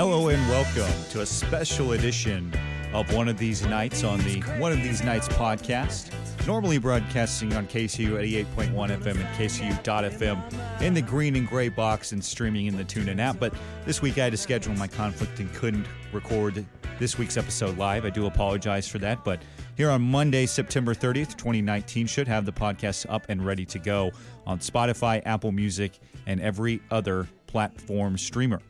[0.00, 2.50] Hello and welcome to a special edition
[2.94, 6.10] of One of These Nights on the One of These Nights podcast.
[6.46, 12.24] Normally broadcasting on KCOU 88.1 FM and KCOU.FM in the green and gray box and
[12.24, 13.38] streaming in the TuneIn app.
[13.38, 13.52] But
[13.84, 16.64] this week I had to schedule my conflict and couldn't record
[16.98, 18.06] this week's episode live.
[18.06, 19.22] I do apologize for that.
[19.22, 19.42] But
[19.76, 24.12] here on Monday, September 30th, 2019, should have the podcast up and ready to go
[24.46, 25.92] on Spotify, Apple Music,
[26.26, 28.62] and every other platform streamer.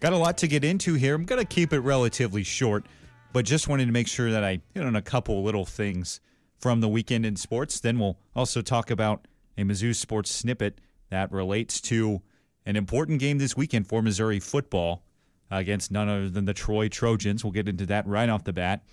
[0.00, 1.14] Got a lot to get into here.
[1.14, 2.84] I'm going to keep it relatively short,
[3.32, 6.20] but just wanted to make sure that I hit on a couple little things
[6.58, 7.80] from the weekend in sports.
[7.80, 9.26] Then we'll also talk about
[9.56, 10.78] a Mizzou sports snippet
[11.10, 12.20] that relates to
[12.66, 15.04] an important game this weekend for Missouri football
[15.50, 17.44] against none other than the Troy Trojans.
[17.44, 18.84] We'll get into that right off the bat.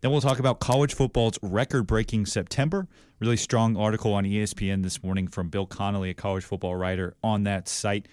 [0.00, 2.86] Then we'll talk about college football's record breaking September.
[3.20, 7.44] Really strong article on ESPN this morning from Bill Connolly, a college football writer on
[7.44, 8.06] that site.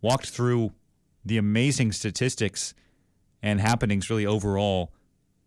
[0.00, 0.72] Walked through
[1.26, 2.72] the amazing statistics
[3.42, 4.92] and happenings really overall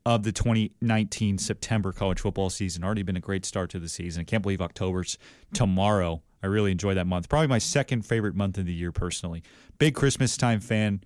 [0.05, 2.83] of the 2019 September college football season.
[2.83, 4.21] Already been a great start to the season.
[4.21, 5.17] I can't believe October's
[5.53, 6.21] tomorrow.
[6.43, 7.29] I really enjoy that month.
[7.29, 9.41] Probably my second favorite month of the year personally.
[9.77, 11.01] Big Christmas time fan.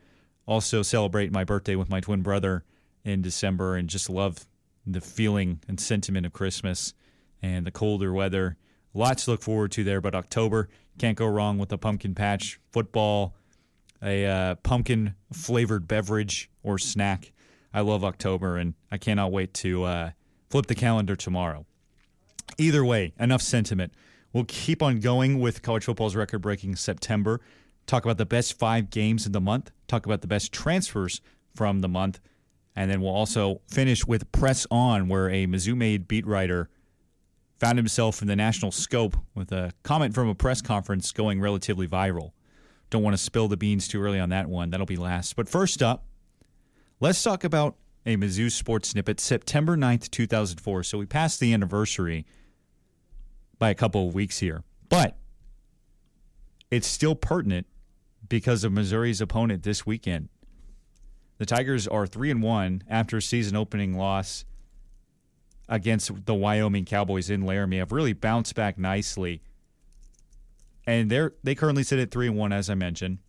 [0.45, 2.63] Also celebrate my birthday with my twin brother
[3.03, 4.45] in December and just love
[4.85, 6.93] the feeling and sentiment of Christmas
[7.41, 8.57] and the colder weather.
[8.93, 12.59] Lots to look forward to there, but October can't go wrong with the pumpkin patch
[12.71, 13.35] football
[14.03, 17.31] a uh, pumpkin flavored beverage or snack.
[17.73, 20.11] I love October, and I cannot wait to uh,
[20.49, 21.65] flip the calendar tomorrow.
[22.57, 23.93] Either way, enough sentiment.
[24.33, 27.39] We'll keep on going with college football's record breaking September.
[27.87, 29.71] Talk about the best five games of the month.
[29.87, 31.21] Talk about the best transfers
[31.55, 32.19] from the month.
[32.75, 36.69] And then we'll also finish with Press On, where a Mizzou made beat writer
[37.59, 41.87] found himself in the national scope with a comment from a press conference going relatively
[41.87, 42.31] viral.
[42.93, 44.69] Don't want to spill the beans too early on that one.
[44.69, 45.35] That'll be last.
[45.35, 46.05] But first up,
[46.99, 50.83] let's talk about a Mizzou sports snippet, September 9th, 2004.
[50.83, 52.27] So we passed the anniversary
[53.57, 54.61] by a couple of weeks here.
[54.89, 55.17] But
[56.69, 57.65] it's still pertinent
[58.29, 60.29] because of Missouri's opponent this weekend.
[61.39, 64.45] The Tigers are 3 and 1 after a season opening loss
[65.67, 67.79] against the Wyoming Cowboys in Laramie.
[67.79, 69.41] Have really bounced back nicely
[70.85, 73.19] and they're they currently sit at three and one, as I mentioned.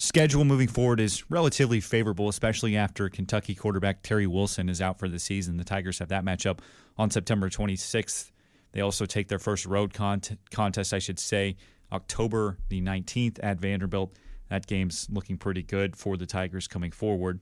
[0.00, 5.08] Schedule moving forward is relatively favorable, especially after Kentucky quarterback Terry Wilson is out for
[5.08, 5.56] the season.
[5.56, 6.60] The Tigers have that matchup
[6.96, 8.30] on September 26th.
[8.70, 11.56] They also take their first road cont- contest, I should say,
[11.90, 14.16] October the 19th at Vanderbilt.
[14.50, 17.40] That game's looking pretty good for the Tigers coming forward.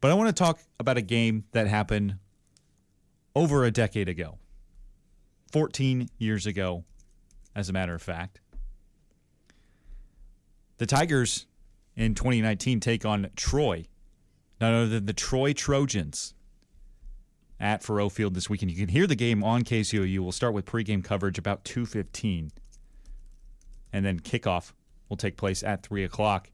[0.00, 2.16] But I want to talk about a game that happened
[3.34, 4.38] over a decade ago.
[5.52, 6.84] 14 years ago,
[7.54, 8.40] as a matter of fact.
[10.78, 11.46] The Tigers
[11.96, 13.86] in 2019 take on Troy,
[14.60, 16.34] none other than the Troy Trojans
[17.58, 18.70] at Faurot Field this weekend.
[18.70, 20.20] You can hear the game on KCOU.
[20.20, 22.50] We'll start with pregame coverage about 2.15,
[23.92, 24.72] and then kickoff
[25.08, 26.50] will take place at 3 o'clock.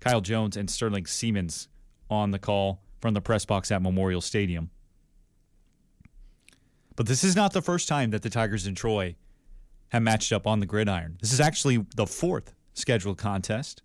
[0.00, 1.68] Kyle Jones and Sterling Siemens
[2.10, 4.70] on the call from the press box at Memorial Stadium.
[6.96, 9.16] But this is not the first time that the Tigers and Troy
[9.88, 11.18] have matched up on the gridiron.
[11.20, 13.82] This is actually the fourth scheduled contest.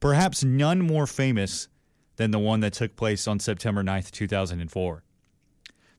[0.00, 1.68] Perhaps none more famous
[2.16, 5.02] than the one that took place on September 9th, 2004.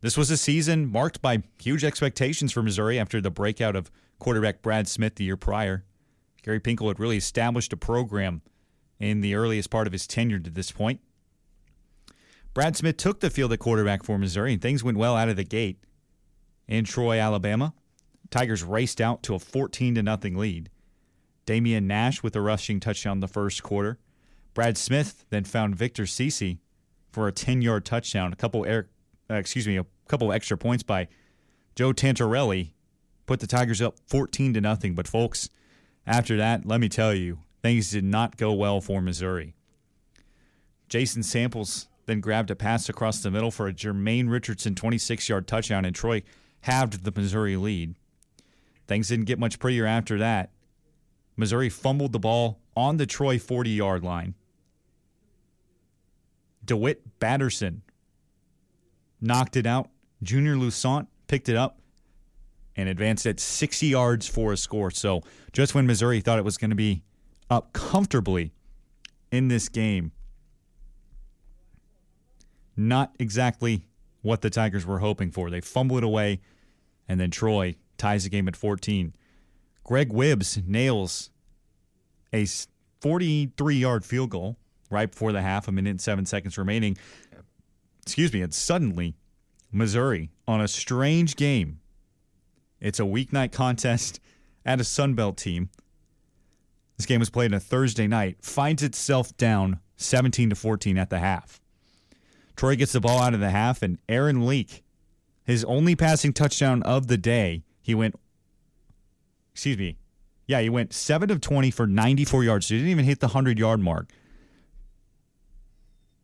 [0.01, 4.61] This was a season marked by huge expectations for Missouri after the breakout of quarterback
[4.61, 5.85] Brad Smith the year prior.
[6.43, 8.41] Gary Pinkel had really established a program
[8.99, 10.99] in the earliest part of his tenure to this point.
[12.57, 15.35] Brad Smith took the field at quarterback for Missouri, and things went well out of
[15.35, 15.77] the gate.
[16.67, 17.75] In Troy, Alabama,
[18.31, 20.71] Tigers raced out to a 14 to nothing lead.
[21.45, 23.99] Damien Nash with a rushing touchdown in the first quarter.
[24.55, 26.57] Brad Smith then found Victor Cece
[27.11, 28.33] for a 10-yard touchdown.
[28.33, 28.89] A couple air,
[29.29, 31.09] uh, excuse me, a couple extra points by
[31.75, 32.71] Joe Tantarelli
[33.27, 34.95] put the Tigers up 14 to nothing.
[34.95, 35.51] But folks,
[36.07, 39.53] after that, let me tell you, things did not go well for Missouri.
[40.89, 45.47] Jason Samples then grabbed a pass across the middle for a Jermaine Richardson 26 yard
[45.47, 46.23] touchdown, and Troy
[46.61, 47.95] halved the Missouri lead.
[48.87, 50.51] Things didn't get much prettier after that.
[51.35, 54.33] Missouri fumbled the ball on the Troy 40 yard line.
[56.65, 57.81] DeWitt Batterson
[59.21, 59.89] knocked it out.
[60.23, 61.79] Junior Lusant picked it up
[62.75, 64.91] and advanced at 60 yards for a score.
[64.91, 65.21] So
[65.51, 67.03] just when Missouri thought it was going to be
[67.49, 68.53] up comfortably
[69.31, 70.11] in this game,
[72.77, 73.87] not exactly
[74.21, 75.49] what the Tigers were hoping for.
[75.49, 76.41] They fumble it away,
[77.07, 79.13] and then Troy ties the game at 14.
[79.83, 81.31] Greg Wibbs nails
[82.33, 82.45] a
[83.01, 84.57] 43 yard field goal
[84.89, 86.97] right before the half, a minute and seven seconds remaining.
[88.03, 89.15] Excuse me, and suddenly
[89.71, 91.79] Missouri on a strange game.
[92.79, 94.19] It's a weeknight contest
[94.65, 95.69] at a Sunbelt team.
[96.97, 101.09] This game was played on a Thursday night, finds itself down 17 to 14 at
[101.09, 101.59] the half.
[102.57, 104.83] Troy gets the ball out of the half, and Aaron Leak,
[105.45, 108.15] his only passing touchdown of the day, he went,
[109.53, 109.97] excuse me,
[110.47, 112.65] yeah, he went 7 of 20 for 94 yards.
[112.65, 114.09] So he didn't even hit the 100 yard mark.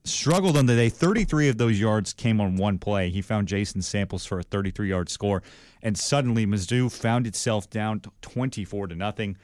[0.06, 0.90] Struggled on the day.
[0.90, 3.10] 33 of those yards came on one play.
[3.10, 5.44] He found Jason Samples for a 33 yard score.
[5.82, 9.38] And suddenly, Mizzou found itself down 24 to nothing.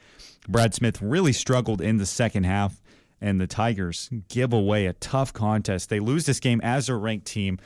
[0.48, 2.80] Brad Smith really struggled in the second half
[3.20, 5.90] and the Tigers give away a tough contest.
[5.90, 7.58] They lose this game as a ranked team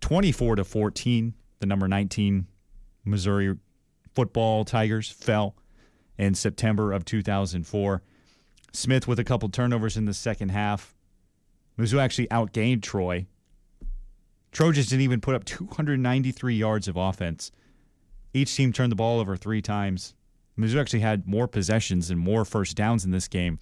[0.00, 1.34] 24 to 14.
[1.60, 2.46] The number 19
[3.04, 3.56] Missouri
[4.14, 5.56] football Tigers fell
[6.18, 8.02] in September of 2004.
[8.72, 10.94] Smith with a couple turnovers in the second half.
[11.78, 13.26] Mizzou actually outgained Troy.
[14.52, 17.50] Trojans didn't even put up 293 yards of offense.
[18.32, 20.14] Each team turned the ball over three times.
[20.58, 23.58] Mizzou actually had more possessions and more first downs in this game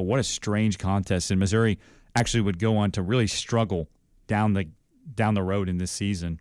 [0.00, 1.30] but what a strange contest.
[1.30, 1.78] And Missouri
[2.16, 3.86] actually would go on to really struggle
[4.26, 4.66] down the
[5.14, 6.40] down the road in this season.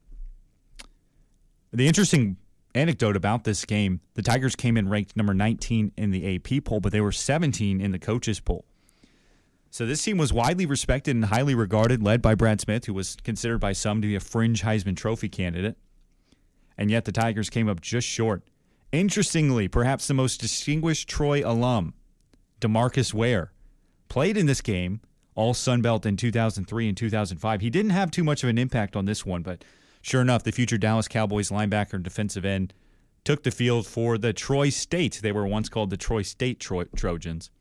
[1.73, 2.37] The interesting
[2.73, 6.79] anecdote about this game, the Tigers came in ranked number 19 in the AP poll,
[6.79, 8.63] but they were 17 in the coaches poll.
[9.69, 13.17] So this team was widely respected and highly regarded, led by Brad Smith, who was
[13.17, 15.75] considered by some to be a fringe Heisman Trophy candidate.
[16.77, 18.41] And yet the Tigers came up just short.
[18.93, 21.93] Interestingly, perhaps the most distinguished Troy alum
[22.59, 23.51] Demarcus Ware
[24.07, 25.01] played in this game,
[25.35, 27.61] all Sun Belt in 2003 and 2005.
[27.61, 29.63] He didn't have too much of an impact on this one, but
[30.01, 32.73] sure enough, the future Dallas Cowboys linebacker and defensive end
[33.23, 35.19] took the field for the Troy State.
[35.21, 37.51] They were once called the Troy State Trojans.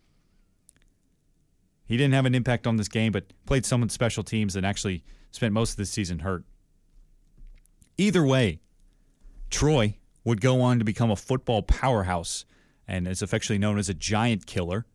[1.87, 5.03] He didn't have an impact on this game, but played some special teams and actually
[5.31, 6.45] spent most of the season hurt.
[7.97, 8.61] Either way,
[9.51, 12.45] Troy would go on to become a football powerhouse
[12.89, 14.87] and is affectionately known as a giant killer.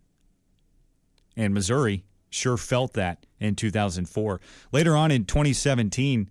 [1.37, 4.41] And Missouri sure felt that in 2004.
[4.71, 6.29] Later on in 2017,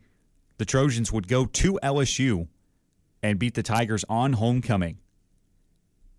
[0.58, 2.48] the Trojans would go to LSU
[3.22, 4.98] and beat the Tigers on homecoming.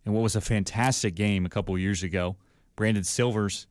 [0.06, 2.38] And what was a fantastic game a couple years ago.
[2.76, 3.68] Brandon Silvers,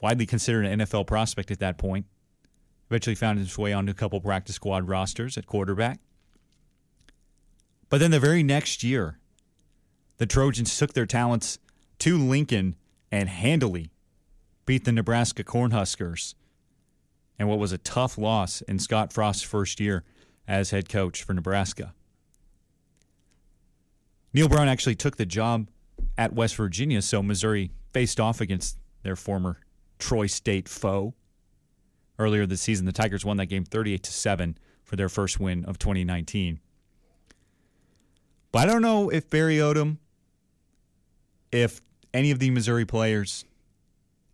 [0.00, 2.06] widely considered an NFL prospect at that point,
[2.90, 6.00] eventually found his way onto a couple practice squad rosters at quarterback.
[7.88, 9.18] But then the very next year,
[10.18, 11.58] the Trojans took their talents
[12.00, 12.76] to Lincoln
[13.10, 13.90] and handily
[14.66, 16.34] beat the Nebraska Cornhuskers
[17.38, 20.04] and what was a tough loss in Scott Frost's first year
[20.46, 21.94] as head coach for Nebraska.
[24.32, 25.68] Neal Brown actually took the job
[26.18, 29.58] at West Virginia, so Missouri faced off against their former
[29.98, 31.14] Troy State foe.
[32.18, 35.64] Earlier this season, the Tigers won that game 38 to 7 for their first win
[35.64, 36.60] of 2019.
[38.52, 39.98] But I don't know if Barry Odom
[41.54, 41.80] if
[42.12, 43.44] any of the Missouri players,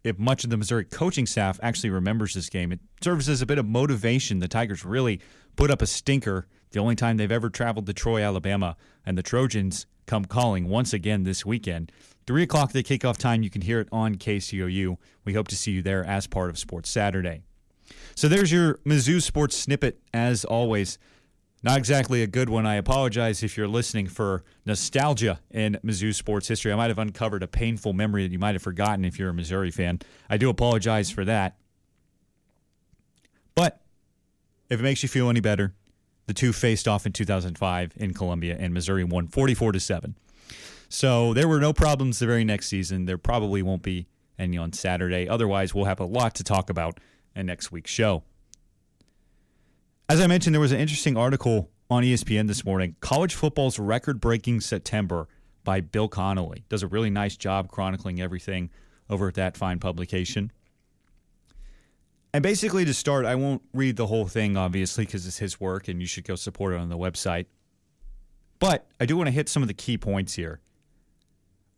[0.02, 3.46] if much of the Missouri coaching staff actually remembers this game, it serves as a
[3.46, 4.38] bit of motivation.
[4.38, 5.20] The Tigers really
[5.54, 8.74] put up a stinker the only time they've ever traveled to Troy, Alabama,
[9.04, 11.92] and the Trojans come calling once again this weekend.
[12.26, 13.42] 3 o'clock the kickoff time.
[13.42, 14.96] You can hear it on KCOU.
[15.26, 17.42] We hope to see you there as part of Sports Saturday.
[18.14, 20.98] So there's your Mizzou sports snippet, as always.
[21.62, 22.64] Not exactly a good one.
[22.64, 26.72] I apologize if you're listening for nostalgia in Mizzou sports history.
[26.72, 29.34] I might have uncovered a painful memory that you might have forgotten if you're a
[29.34, 30.00] Missouri fan.
[30.30, 31.58] I do apologize for that.
[33.54, 33.82] But
[34.70, 35.74] if it makes you feel any better,
[36.26, 40.14] the two faced off in 2005 in Columbia, and Missouri won 44 to 7.
[40.88, 43.04] So there were no problems the very next season.
[43.04, 44.06] There probably won't be
[44.38, 45.28] any on Saturday.
[45.28, 46.98] Otherwise, we'll have a lot to talk about
[47.36, 48.22] in next week's show.
[50.10, 54.20] As I mentioned, there was an interesting article on ESPN this morning College Football's Record
[54.20, 55.28] Breaking September
[55.62, 56.64] by Bill Connolly.
[56.68, 58.70] Does a really nice job chronicling everything
[59.08, 60.50] over at that fine publication.
[62.34, 65.86] And basically, to start, I won't read the whole thing, obviously, because it's his work
[65.86, 67.46] and you should go support it on the website.
[68.58, 70.58] But I do want to hit some of the key points here.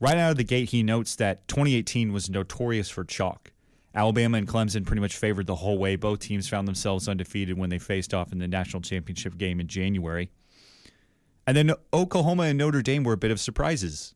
[0.00, 3.52] Right out of the gate, he notes that 2018 was notorious for chalk.
[3.94, 5.96] Alabama and Clemson pretty much favored the whole way.
[5.96, 9.66] Both teams found themselves undefeated when they faced off in the national championship game in
[9.66, 10.30] January.
[11.46, 14.14] And then Oklahoma and Notre Dame were a bit of surprises.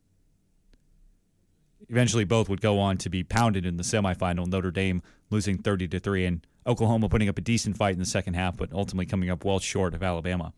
[1.88, 4.46] Eventually, both would go on to be pounded in the semifinal.
[4.46, 8.06] Notre Dame losing 30 to 3, and Oklahoma putting up a decent fight in the
[8.06, 10.52] second half, but ultimately coming up well short of Alabama.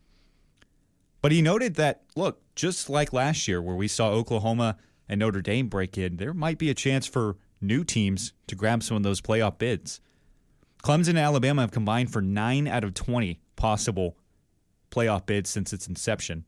[1.21, 5.41] But he noted that, look, just like last year, where we saw Oklahoma and Notre
[5.41, 9.03] Dame break in, there might be a chance for new teams to grab some of
[9.03, 10.01] those playoff bids.
[10.83, 14.17] Clemson and Alabama have combined for 9 out of 20 possible
[14.91, 16.45] playoff bids since its inception.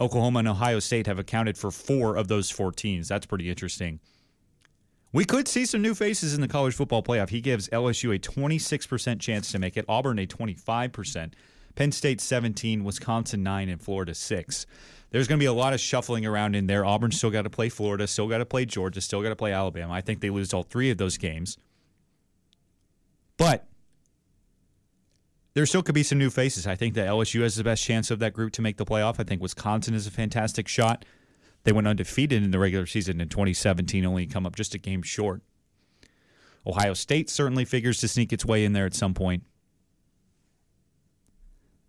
[0.00, 3.08] Oklahoma and Ohio State have accounted for four of those 14s.
[3.08, 4.00] That's pretty interesting.
[5.12, 7.28] We could see some new faces in the college football playoff.
[7.28, 11.34] He gives LSU a 26% chance to make it, Auburn a 25%,
[11.74, 14.66] Penn State 17, Wisconsin 9, and Florida 6.
[15.12, 16.86] There's going to be a lot of shuffling around in there.
[16.86, 19.52] Auburn still got to play Florida, still got to play Georgia, still got to play
[19.52, 19.92] Alabama.
[19.92, 21.58] I think they lose all three of those games.
[23.36, 23.66] But
[25.52, 26.66] there still could be some new faces.
[26.66, 29.16] I think that LSU has the best chance of that group to make the playoff.
[29.20, 31.04] I think Wisconsin is a fantastic shot.
[31.64, 35.02] They went undefeated in the regular season in 2017, only come up just a game
[35.02, 35.42] short.
[36.66, 39.42] Ohio State certainly figures to sneak its way in there at some point.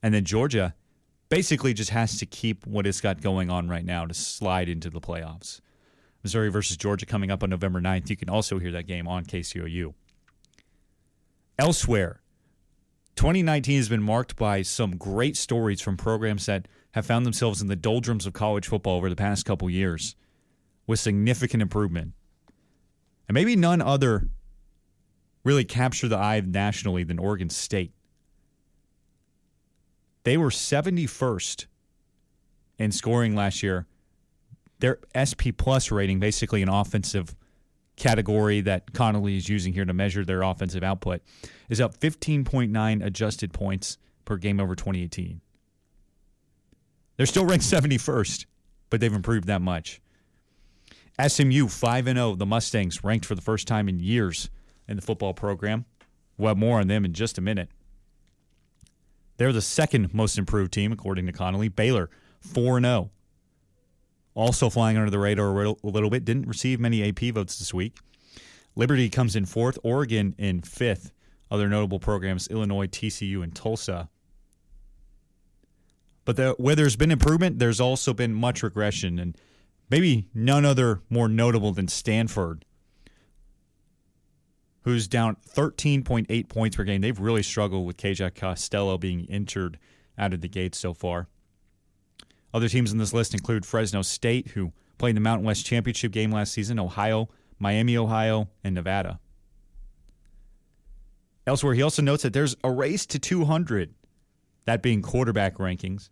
[0.02, 0.76] And then Georgia
[1.34, 4.88] basically just has to keep what it's got going on right now to slide into
[4.92, 5.62] the playoffs.
[6.22, 8.08] Missouri versus Georgia coming up on November 9th.
[8.12, 9.96] You can also hear that game on KCOU.
[11.58, 12.22] Elsewhere,
[13.16, 17.68] 2019 has been marked by some great stories from programs that have found themselves in
[17.68, 20.16] the doldrums of college football over the past couple years
[20.86, 22.14] with significant improvement.
[23.28, 24.28] And maybe none other
[25.44, 27.92] really capture the eye nationally than Oregon State.
[30.24, 31.66] They were 71st
[32.78, 33.86] in scoring last year.
[34.80, 37.36] Their SP plus rating, basically an offensive
[37.96, 41.22] category that Connolly is using here to measure their offensive output,
[41.70, 45.42] is up 15.9 adjusted points per game over 2018.
[47.18, 48.46] They're still ranked 71st,
[48.90, 50.02] but they've improved that much.
[51.26, 54.50] SMU 5 0, the Mustangs ranked for the first time in years
[54.88, 55.86] in the football program.
[56.38, 57.70] We'll have more on them in just a minute.
[59.38, 61.70] They're the second most improved team, according to Connolly.
[61.70, 62.10] Baylor
[62.42, 63.10] 4 0
[64.36, 66.26] also flying under the radar a little bit.
[66.26, 67.98] Didn't receive many AP votes this week.
[68.76, 71.12] Liberty comes in fourth, Oregon in fifth.
[71.52, 74.10] Other notable programs Illinois, TCU, and Tulsa.
[76.26, 79.38] But the, where there's been improvement, there's also been much regression, and
[79.90, 82.66] maybe none other more notable than Stanford,
[84.84, 87.02] who's down 13.8 points per game.
[87.02, 89.80] They've really struggled with KJ Costello being injured
[90.18, 91.28] out of the gate so far.
[92.54, 96.12] Other teams in this list include Fresno State, who played in the Mountain West Championship
[96.12, 99.20] game last season, Ohio, Miami, Ohio, and Nevada.
[101.48, 103.94] Elsewhere, he also notes that there's a race to 200,
[104.66, 106.10] that being quarterback rankings.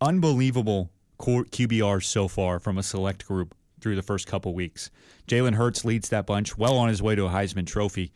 [0.00, 4.90] Unbelievable QBRs so far from a select group through the first couple weeks.
[5.26, 8.12] Jalen Hurts leads that bunch, well on his way to a Heisman Trophy.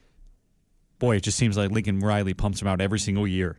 [0.98, 3.58] Boy, it just seems like Lincoln Riley pumps him out every single year.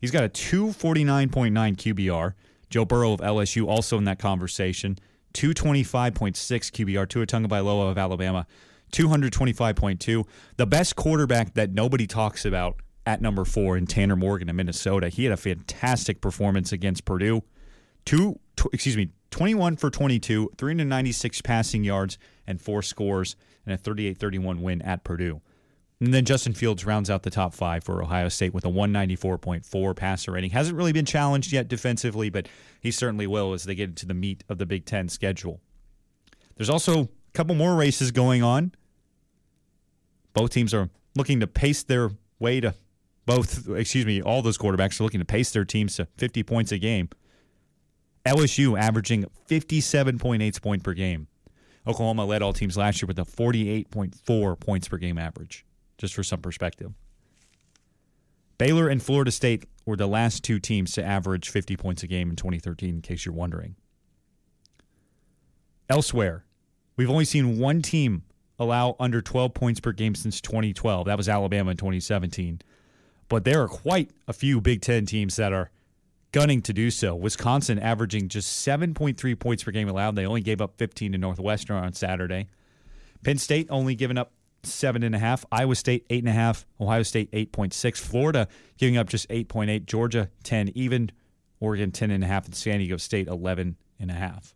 [0.00, 2.34] He's got a 249.9 QBR,
[2.70, 4.98] Joe Burrow of LSU also in that conversation.
[5.34, 8.46] 225.6 QBR, Tua Tagovailoa of Alabama,
[8.92, 10.26] 225.2.
[10.56, 15.08] The best quarterback that nobody talks about at number four in Tanner Morgan of Minnesota.
[15.08, 17.42] He had a fantastic performance against Purdue.
[18.04, 18.38] Two,
[18.72, 24.62] excuse me, 21 for 22, 396 passing yards, and four scores, and a 38 31
[24.62, 25.40] win at Purdue.
[26.00, 29.96] And then Justin Fields rounds out the top five for Ohio State with a 194.4
[29.96, 30.50] passer rating.
[30.50, 32.48] Hasn't really been challenged yet defensively, but
[32.80, 35.60] he certainly will as they get into the meat of the Big Ten schedule.
[36.56, 38.72] There's also a couple more races going on.
[40.34, 42.74] Both teams are looking to pace their way to
[43.24, 46.72] both, excuse me, all those quarterbacks are looking to pace their teams to 50 points
[46.72, 47.08] a game.
[48.26, 51.28] LSU averaging 57.8 points per game.
[51.86, 55.64] Oklahoma led all teams last year with a 48.4 points per game average
[55.98, 56.92] just for some perspective.
[58.58, 62.30] Baylor and Florida State were the last two teams to average 50 points a game
[62.30, 63.76] in 2013, in case you're wondering.
[65.88, 66.44] Elsewhere,
[66.96, 68.24] we've only seen one team
[68.58, 71.06] allow under 12 points per game since 2012.
[71.06, 72.60] That was Alabama in 2017.
[73.28, 75.70] But there are quite a few Big Ten teams that are
[76.36, 77.14] gunning to do so.
[77.14, 80.16] Wisconsin averaging just 7.3 points per game allowed.
[80.16, 82.48] They only gave up 15 to Northwestern on Saturday.
[83.24, 85.46] Penn State only giving up seven and a half.
[85.50, 86.66] Iowa State eight and a half.
[86.78, 87.98] Ohio State eight point six.
[87.98, 89.86] Florida giving up just eight point eight.
[89.86, 91.10] Georgia ten even.
[91.58, 94.54] Oregon ten and a half, and San Diego State eleven and a half.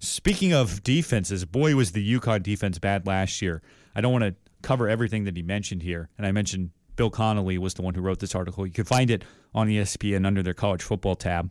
[0.00, 3.62] Speaking of defenses, boy was the UConn defense bad last year.
[3.94, 7.56] I don't want to cover everything that he mentioned here, and I mentioned Bill Connolly
[7.56, 8.66] was the one who wrote this article.
[8.66, 11.50] You can find it on ESPN under their college football tab.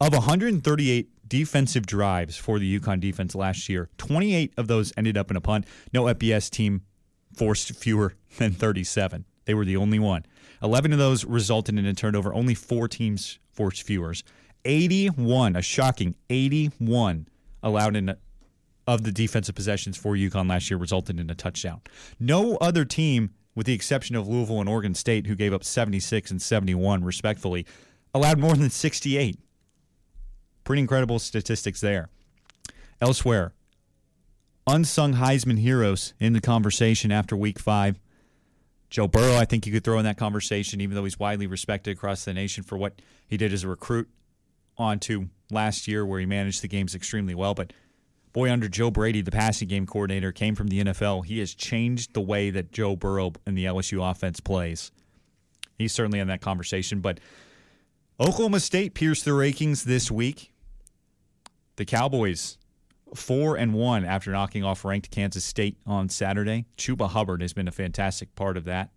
[0.00, 3.90] Of 138 defensive drives for the UConn defense last year.
[3.98, 5.66] 28 of those ended up in a punt.
[5.92, 6.82] No FBS team
[7.34, 9.24] forced fewer than 37.
[9.46, 10.24] They were the only one.
[10.62, 12.32] 11 of those resulted in a turnover.
[12.32, 14.14] Only four teams forced fewer.
[14.64, 17.26] 81, a shocking 81
[17.64, 18.14] allowed in
[18.88, 21.80] of the defensive possessions for UConn last year resulted in a touchdown.
[22.18, 26.30] No other team, with the exception of Louisville and Oregon State, who gave up 76
[26.30, 27.66] and 71 respectfully,
[28.14, 29.36] allowed more than 68.
[30.62, 32.08] Pretty incredible statistics there.
[33.00, 33.54] Elsewhere,
[34.68, 37.98] unsung Heisman heroes in the conversation after week five.
[38.90, 41.96] Joe Burrow, I think you could throw in that conversation, even though he's widely respected
[41.96, 44.08] across the nation for what he did as a recruit
[44.76, 47.54] onto last year, where he managed the games extremely well.
[47.54, 47.72] But
[48.32, 51.24] boy, under Joe Brady, the passing game coordinator, came from the NFL.
[51.24, 54.90] He has changed the way that Joe Burrow and the LSU offense plays.
[55.76, 57.00] He's certainly in that conversation.
[57.00, 57.20] But
[58.20, 60.52] Oklahoma State pierced the rankings this week.
[61.76, 62.58] The Cowboys
[63.14, 66.66] four and one after knocking off ranked Kansas State on Saturday.
[66.76, 68.90] Chuba Hubbard has been a fantastic part of that.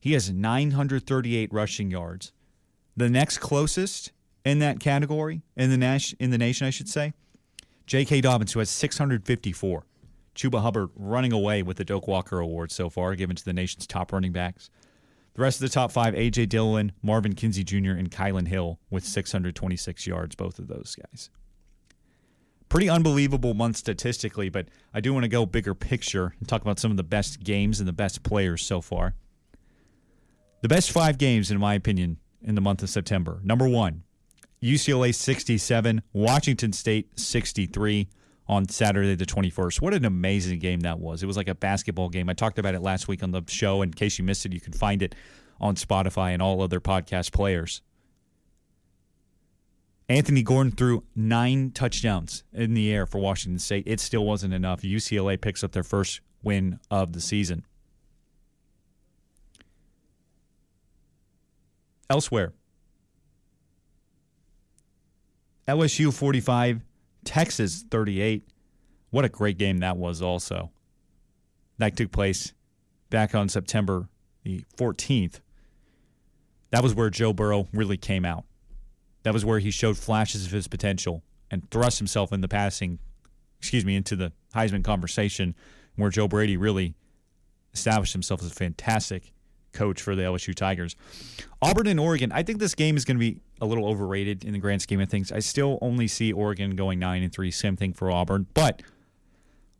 [0.00, 2.32] He has 938 rushing yards.
[2.96, 4.12] The next closest
[4.44, 7.14] in that category in the nation, in the nation, I should say,
[7.86, 8.20] J.K.
[8.20, 9.86] Dobbins, who has 654.
[10.34, 13.86] Chuba Hubbard running away with the Doak Walker Award so far, given to the nation's
[13.86, 14.70] top running backs.
[15.34, 16.46] The rest of the top five: A.J.
[16.46, 20.34] Dillon, Marvin Kinsey Jr., and Kylin Hill with 626 yards.
[20.34, 21.30] Both of those guys
[22.72, 26.78] pretty unbelievable month statistically, but I do want to go bigger picture and talk about
[26.78, 29.14] some of the best games and the best players so far.
[30.62, 33.40] The best five games, in my opinion, in the month of September.
[33.44, 34.04] Number one,
[34.62, 38.08] UCLA 67, Washington State 63
[38.46, 39.80] on Saturday the 21st.
[39.80, 41.22] What an amazing game that was.
[41.22, 42.28] It was like a basketball game.
[42.28, 43.82] I talked about it last week on the show.
[43.82, 45.14] In case you missed it, you can find it
[45.60, 47.82] on Spotify and all other podcast players.
[50.08, 53.84] Anthony Gordon threw nine touchdowns in the air for Washington State.
[53.86, 54.82] It still wasn't enough.
[54.82, 57.64] UCLA picks up their first win of the season.
[62.10, 62.52] Elsewhere,
[65.68, 66.82] LSU 45,
[67.24, 68.48] Texas 38.
[69.10, 70.70] What a great game that was, also.
[71.78, 72.52] That took place
[73.10, 74.08] back on September
[74.42, 75.40] the 14th.
[76.70, 78.44] That was where Joe Burrow really came out.
[79.22, 82.98] That was where he showed flashes of his potential and thrust himself in the passing,
[83.58, 85.54] excuse me, into the Heisman conversation,
[85.96, 86.94] where Joe Brady really
[87.72, 89.32] established himself as a fantastic
[89.72, 90.96] coach for the LSU Tigers.
[91.60, 94.52] Auburn and Oregon, I think this game is going to be a little overrated in
[94.52, 95.32] the grand scheme of things.
[95.32, 98.82] I still only see Oregon going 9 and 3, same thing for Auburn, but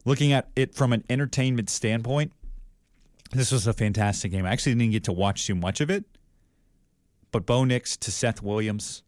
[0.05, 2.33] looking at it from an entertainment standpoint,
[3.33, 4.45] this was a fantastic game.
[4.45, 6.05] I actually didn't get to watch too much of it,
[7.31, 9.03] but Bo Nix to Seth Williams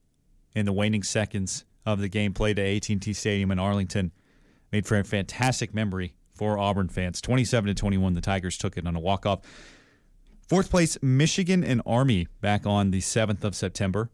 [0.54, 4.12] in the waning seconds of the game played at AT&T Stadium in Arlington
[4.72, 7.20] made for a fantastic memory for Auburn fans.
[7.20, 9.40] 27 to 21, the Tigers took it on a walk-off.
[10.46, 14.10] Fourth place, Michigan and Army back on the 7th of September.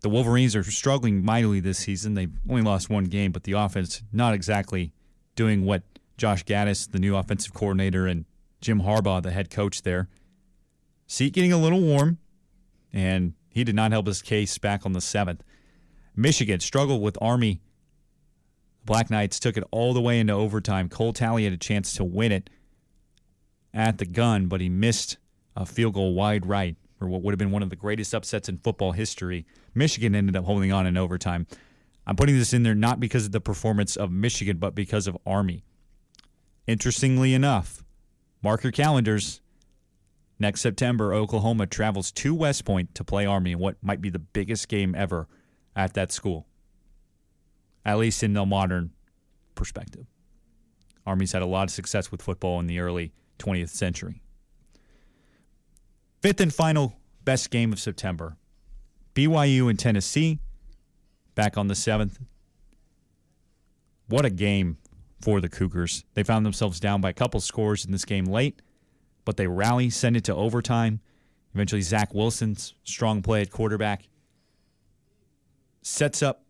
[0.00, 2.14] The Wolverines are struggling mightily this season.
[2.14, 4.92] They've only lost one game, but the offense not exactly
[5.34, 5.82] doing what
[6.16, 8.26] Josh Gattis, the new offensive coordinator, and
[8.60, 10.08] Jim Harbaugh, the head coach there.
[11.08, 12.18] Seat getting a little warm,
[12.92, 15.40] and he did not help his case back on the 7th.
[16.14, 17.60] Michigan struggled with Army.
[18.84, 20.88] Black Knights took it all the way into overtime.
[20.88, 22.50] Cole Talley had a chance to win it
[23.74, 25.16] at the gun, but he missed
[25.56, 28.48] a field goal wide right for what would have been one of the greatest upsets
[28.48, 29.46] in football history.
[29.74, 31.46] Michigan ended up holding on in overtime.
[32.06, 35.16] I'm putting this in there not because of the performance of Michigan, but because of
[35.26, 35.64] Army.
[36.66, 37.84] Interestingly enough,
[38.42, 39.40] mark your calendars.
[40.38, 44.18] Next September, Oklahoma travels to West Point to play Army in what might be the
[44.18, 45.28] biggest game ever
[45.76, 46.46] at that school,
[47.84, 48.90] at least in the modern
[49.54, 50.06] perspective.
[51.06, 54.22] Army's had a lot of success with football in the early 20th century.
[56.20, 58.36] Fifth and final best game of September
[59.14, 60.38] BYU and Tennessee
[61.34, 62.18] back on the 7th.
[64.08, 64.78] What a game
[65.20, 66.04] for the Cougars.
[66.14, 68.62] They found themselves down by a couple scores in this game late
[69.24, 71.00] but they rally, send it to overtime.
[71.54, 74.08] Eventually, Zach Wilson's strong play at quarterback
[75.82, 76.44] sets up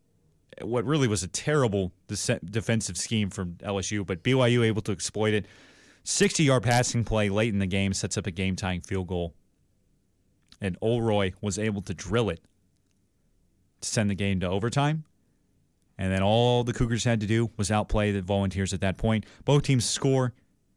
[0.61, 5.47] what really was a terrible defensive scheme from LSU, but BYU able to exploit it.
[6.05, 9.35] 60 yard passing play late in the game sets up a game tying field goal.
[10.61, 12.41] And Oroy was able to drill it
[13.81, 15.05] to send the game to overtime.
[15.99, 19.27] And then all the Cougars had to do was outplay the Volunteers at that point.
[19.45, 20.33] Both teams score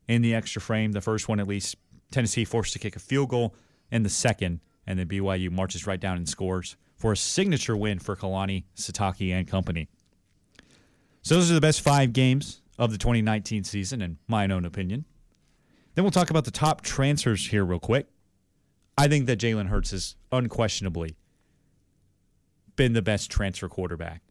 [0.08, 1.76] in the extra frame, the first one at least
[2.12, 3.56] Tennessee forced to kick a field goal
[3.92, 8.00] in the second, and then BYU marches right down and scores for a signature win
[8.00, 9.88] for Kalani Sitake and company.
[11.22, 15.06] So those are the best five games of the 2019 season, in my own opinion.
[15.96, 18.08] Then we'll talk about the top transfers here real quick.
[18.98, 21.16] I think that Jalen Hurts has unquestionably
[22.76, 24.22] been the best transfer quarterback.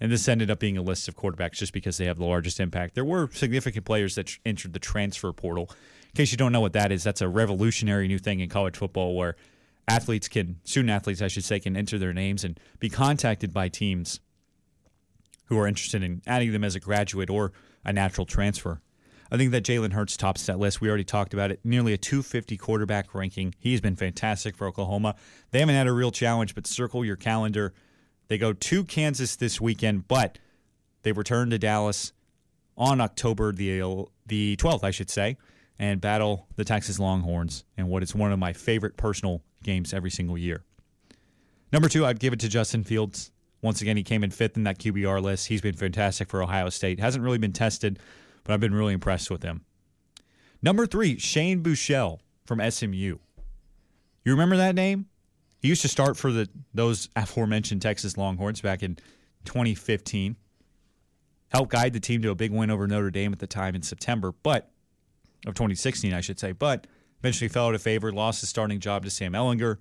[0.00, 2.58] And this ended up being a list of quarterbacks just because they have the largest
[2.58, 2.94] impact.
[2.94, 5.70] There were significant players that entered the transfer portal.
[6.04, 8.78] In case you don't know what that is, that's a revolutionary new thing in college
[8.78, 9.36] football where
[9.86, 13.68] athletes can, student athletes, I should say, can enter their names and be contacted by
[13.68, 14.20] teams
[15.46, 17.52] who are interested in adding them as a graduate or
[17.84, 18.80] a natural transfer.
[19.30, 20.80] I think that Jalen Hurts tops that list.
[20.80, 21.60] We already talked about it.
[21.62, 23.54] Nearly a 250 quarterback ranking.
[23.58, 25.14] He's been fantastic for Oklahoma.
[25.52, 27.72] They haven't had a real challenge, but circle your calendar.
[28.28, 30.38] They go to Kansas this weekend, but
[31.02, 32.12] they return to Dallas
[32.76, 35.36] on October the the 12th, I should say,
[35.78, 40.10] and battle the Texas Longhorns in what is one of my favorite personal games every
[40.10, 40.64] single year.
[41.72, 43.30] Number two, I'd give it to Justin Fields.
[43.62, 45.48] Once again, he came in fifth in that QBR list.
[45.48, 46.98] He's been fantastic for Ohio State.
[46.98, 47.98] Hasn't really been tested
[48.44, 49.64] but I've been really impressed with him.
[50.62, 53.18] Number three, Shane Buechele from SMU.
[54.24, 55.06] You remember that name?
[55.60, 58.96] He used to start for the those aforementioned Texas Longhorns back in
[59.44, 60.36] 2015.
[61.48, 63.82] Helped guide the team to a big win over Notre Dame at the time in
[63.82, 64.70] September, but
[65.46, 66.52] of 2016, I should say.
[66.52, 66.86] But
[67.20, 69.78] eventually fell out of favor, lost his starting job to Sam Ehlinger,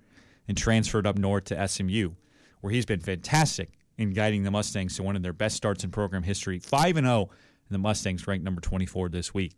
[0.48, 2.12] and transferred up north to SMU,
[2.62, 5.91] where he's been fantastic in guiding the Mustangs to one of their best starts in
[5.91, 6.60] program history.
[6.60, 7.30] 5 and 0
[7.70, 9.54] and the Mustangs ranked number 24 this week.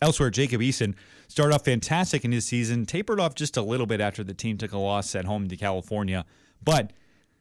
[0.00, 0.94] Elsewhere, Jacob Eason
[1.28, 4.58] started off fantastic in his season, tapered off just a little bit after the team
[4.58, 6.24] took a loss at home to California,
[6.62, 6.92] but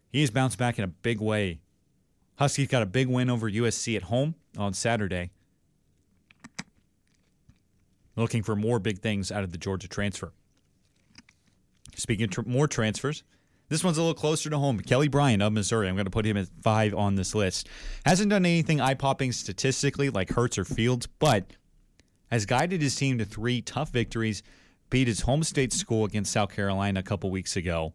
[0.09, 1.59] he has bounced back in a big way.
[2.35, 5.31] Huskies got a big win over USC at home on Saturday.
[8.15, 10.31] Looking for more big things out of the Georgia transfer.
[11.95, 13.23] Speaking of tr- more transfers,
[13.71, 14.81] this one's a little closer to home.
[14.81, 15.87] Kelly Bryant of Missouri.
[15.87, 17.69] I'm going to put him at five on this list.
[18.05, 21.53] Hasn't done anything eye popping statistically like Hurts or Fields, but
[22.29, 24.43] has guided his team to three tough victories,
[24.89, 27.93] beat his home state school against South Carolina a couple weeks ago,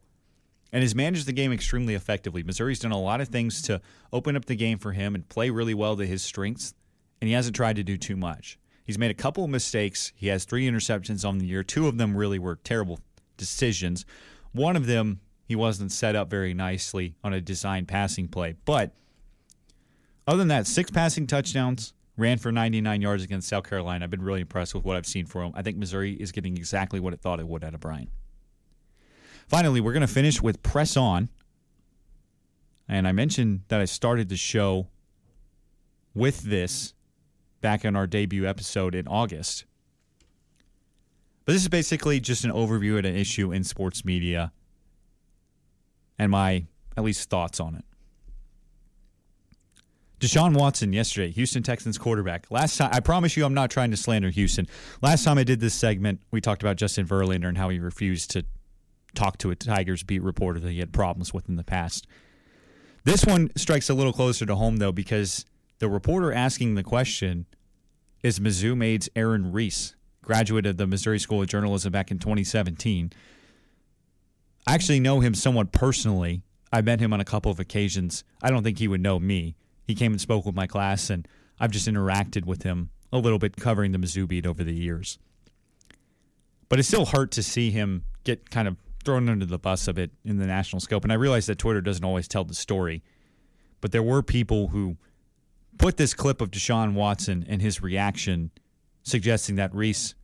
[0.73, 2.43] and has managed the game extremely effectively.
[2.43, 3.83] Missouri's done a lot of things to
[4.15, 6.73] open up the game for him and play really well to his strengths,
[7.21, 8.59] and he hasn't tried to do too much.
[8.87, 10.15] He's made a couple of mistakes.
[10.17, 11.62] He has three interceptions on the year.
[11.62, 12.99] Two of them really were terrible
[13.37, 14.07] decisions.
[14.53, 18.56] One of them he wasn't set up very nicely on a designed passing play.
[18.64, 18.92] But
[20.26, 24.04] other than that, six passing touchdowns, ran for 99 yards against South Carolina.
[24.04, 25.52] I've been really impressed with what I've seen from him.
[25.54, 28.11] I think Missouri is getting exactly what it thought it would out of Bryant.
[29.48, 31.28] Finally, we're going to finish with Press On.
[32.88, 34.88] And I mentioned that I started the show
[36.14, 36.94] with this
[37.61, 39.64] back in our debut episode in August.
[41.44, 44.52] But this is basically just an overview of an issue in sports media
[46.18, 47.85] and my at least thoughts on it.
[50.18, 52.50] Deshaun Watson yesterday, Houston Texans quarterback.
[52.50, 54.66] Last time, I promise you, I'm not trying to slander Houston.
[55.02, 58.31] Last time I did this segment, we talked about Justin Verlander and how he refused
[58.31, 58.44] to
[59.14, 62.07] talk to a Tigers beat reporter that he had problems with in the past.
[63.05, 65.44] This one strikes a little closer to home though, because
[65.81, 67.46] the reporter asking the question
[68.22, 73.12] is Mizzou Maid's Aaron Reiss, graduate of the Missouri School of Journalism back in 2017.
[74.66, 76.42] I actually know him somewhat personally.
[76.72, 78.24] I met him on a couple of occasions.
[78.42, 79.57] I don't think he would know me.
[79.87, 81.29] He came and spoke with my class, and
[81.61, 85.18] I've just interacted with him a little bit covering the Mizzou beat over the years.
[86.68, 89.94] But it still hurt to see him get kind of thrown under the bus a
[89.94, 91.05] bit in the national scope.
[91.05, 93.05] And I realize that Twitter doesn't always tell the story,
[93.81, 94.96] but there were people who
[95.79, 98.50] put this clip of Deshaun Watson and his reaction
[99.05, 100.15] suggesting that Reiss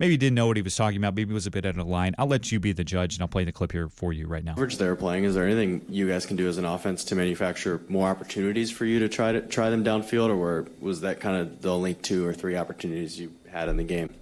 [0.00, 1.14] maybe didn't know what he was talking about.
[1.14, 2.14] Maybe was a bit out of line.
[2.18, 4.42] I'll let you be the judge, and I'll play the clip here for you right
[4.42, 4.52] now.
[4.52, 5.24] Average they're playing.
[5.24, 8.84] Is there anything you guys can do as an offense to manufacture more opportunities for
[8.84, 12.26] you to try to try them downfield, or was that kind of the only two
[12.26, 14.12] or three opportunities you had in the game?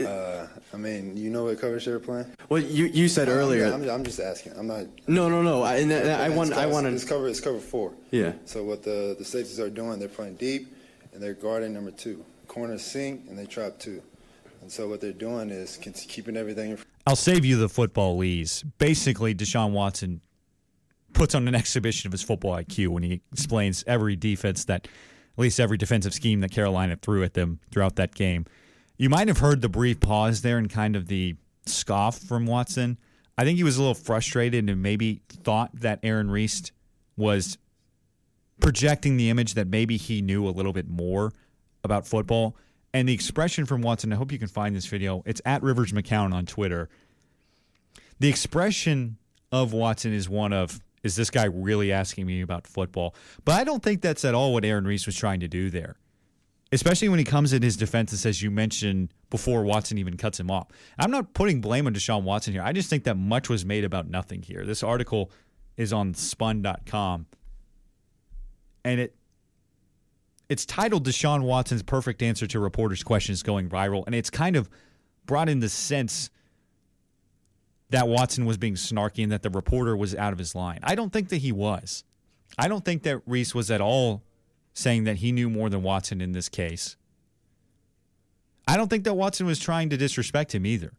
[0.00, 2.26] Uh, I mean, you know what coverage they were playing?
[2.48, 3.66] Well, you you said earlier.
[3.66, 4.54] I'm, I'm, just asking.
[4.56, 4.86] I'm not.
[5.06, 5.62] No, no, no.
[5.62, 6.52] I, and I, I want.
[6.52, 6.92] I want to.
[6.92, 7.28] It's cover.
[7.28, 7.92] It's cover four.
[8.10, 8.32] Yeah.
[8.46, 9.98] So what the the safeties are doing?
[9.98, 10.73] They're playing deep
[11.14, 12.24] and they're guarding number two.
[12.48, 14.02] Corners sink and they trap two.
[14.60, 16.72] And so what they're doing is keeping everything.
[16.72, 18.64] In- I'll save you the football lees.
[18.78, 20.20] Basically, Deshaun Watson
[21.12, 25.38] puts on an exhibition of his football IQ when he explains every defense that, at
[25.38, 28.46] least every defensive scheme that Carolina threw at them throughout that game.
[28.96, 32.98] You might have heard the brief pause there and kind of the scoff from Watson.
[33.36, 36.70] I think he was a little frustrated and maybe thought that Aaron Reiss
[37.16, 37.58] was
[38.60, 41.32] projecting the image that maybe he knew a little bit more
[41.82, 42.56] about football.
[42.92, 45.22] And the expression from Watson, I hope you can find this video.
[45.26, 46.88] It's at Rivers McCown on Twitter.
[48.20, 49.18] The expression
[49.50, 53.14] of Watson is one of, is this guy really asking me about football?
[53.44, 55.96] But I don't think that's at all what Aaron Reiss was trying to do there.
[56.74, 60.38] especially when he comes in his defense and says, you mentioned before Watson even cuts
[60.40, 60.68] him off.
[60.98, 62.62] I'm not putting blame on Deshaun Watson here.
[62.62, 64.64] I just think that much was made about nothing here.
[64.64, 65.30] This article
[65.76, 67.26] is on spun.com
[68.84, 69.14] and it
[70.48, 74.68] it's titled Deshaun Watson's perfect answer to reporters' questions going viral, and it's kind of
[75.26, 76.30] brought in the sense
[77.90, 80.80] that Watson was being snarky and that the reporter was out of his line.
[80.82, 82.04] I don't think that he was.
[82.58, 84.22] I don't think that Reiss was at all
[84.74, 86.96] saying that he knew more than Watson in this case.
[88.66, 90.92] I don't think that Watson was trying to disrespect him either.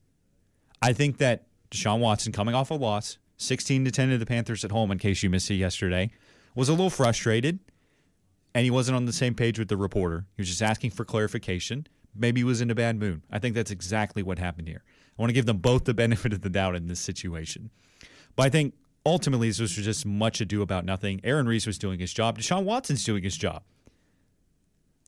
[0.81, 4.63] I think that Deshaun Watson, coming off a loss, 16 to 10 to the Panthers
[4.63, 6.11] at home, in case you missed it yesterday,
[6.55, 7.59] was a little frustrated
[8.55, 10.25] and he wasn't on the same page with the reporter.
[10.37, 11.85] He was just asking for clarification.
[12.15, 13.21] Maybe he was in a bad mood.
[13.29, 14.81] I think that's exactly what happened here.
[14.87, 17.69] I want to give them both the benefit of the doubt in this situation.
[18.37, 18.73] But I think
[19.05, 21.19] ultimately this was just much ado about nothing.
[21.25, 22.39] Aaron Reiss was doing his job.
[22.39, 23.61] Deshaun Watson's doing his job.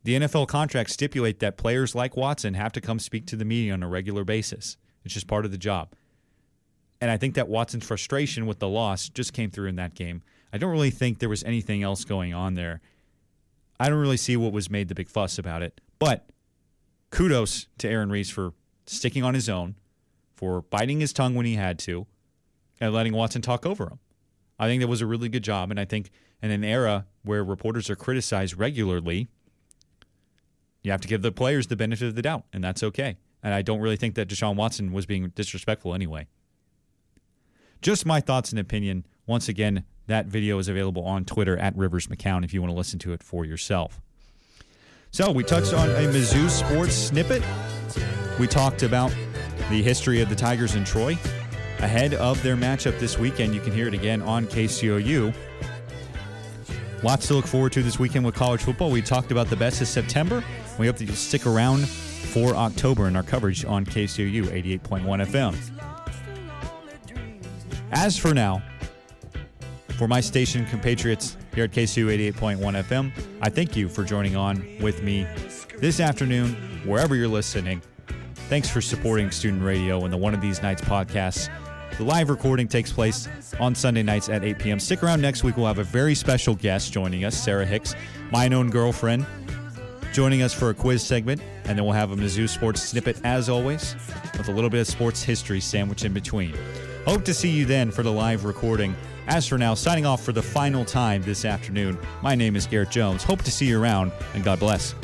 [0.04, 3.74] The NFL contracts stipulate that players like Watson have to come speak to the media
[3.74, 4.76] on a regular basis.
[5.06, 5.94] It's just part of the job.
[7.00, 10.22] And I think that Watson's frustration with the loss just came through in that game.
[10.52, 12.82] I don't really think there was anything else going on there.
[13.80, 15.80] I don't really see what was made the big fuss about it.
[16.00, 16.30] But
[17.12, 18.54] kudos to Aaron Reiss for
[18.86, 19.76] sticking on his own,
[20.36, 22.08] for biting his tongue when he had to,
[22.80, 24.00] and letting Watson talk over him.
[24.60, 25.72] I think that was a really good job.
[25.72, 26.10] And I think
[26.42, 29.28] in an era where reporters are criticized regularly,
[30.84, 33.18] you have to give the players the benefit of the doubt, and that's okay.
[33.44, 36.28] And I don't really think that Deshaun Watson was being disrespectful anyway.
[37.82, 39.06] Just my thoughts and opinion.
[39.26, 42.78] Once again, that video is available on Twitter at Rivers McCown if you want to
[42.78, 44.02] listen to it for yourself.
[45.12, 47.44] So we touched on a Mizzou sports snippet.
[48.40, 49.14] We talked about
[49.70, 51.18] the history of the Tigers in Troy
[51.80, 53.54] ahead of their matchup this weekend.
[53.54, 55.34] You can hear it again on KCOU.
[57.04, 58.90] Lots to look forward to this weekend with college football.
[58.90, 60.44] We talked about the best of September.
[60.80, 64.46] We hope that you'll stick around for October in our coverage on KCOU
[64.82, 65.56] 88.1 FM.
[67.92, 68.62] As for now,
[69.98, 74.64] for my station compatriots here at KCOU 88.1 FM, I thank you for joining on
[74.80, 75.26] with me
[75.80, 76.54] this afternoon,
[76.86, 77.82] wherever you're listening.
[78.48, 81.50] Thanks for supporting student radio and the One of These Nights podcast.
[81.98, 83.28] The live recording takes place
[83.60, 84.80] on Sunday nights at 8 p.m.
[84.80, 85.58] Stick around next week.
[85.58, 87.96] We'll have a very special guest joining us, Sarah Hicks,
[88.32, 89.26] my own girlfriend,
[90.14, 91.42] joining us for a quiz segment.
[91.66, 93.96] And then we'll have a Mizzou sports snippet, as always,
[94.38, 96.56] with a little bit of sports history sandwiched in between.
[97.06, 98.96] Hope to see you then for the live recording.
[99.28, 102.90] As for now, signing off for the final time this afternoon, my name is Garrett
[102.90, 103.24] Jones.
[103.24, 104.96] Hope to see you around, and God bless.